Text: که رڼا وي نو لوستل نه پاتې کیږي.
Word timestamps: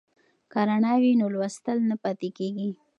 که 0.51 0.59
رڼا 0.69 0.93
وي 1.01 1.11
نو 1.19 1.25
لوستل 1.33 1.77
نه 1.89 1.95
پاتې 2.03 2.29
کیږي. 2.37 2.69